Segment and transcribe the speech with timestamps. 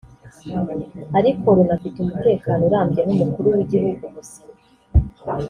[1.19, 4.53] ariko runafite umutekano urambye n’Umukuru w’Igihugu muzima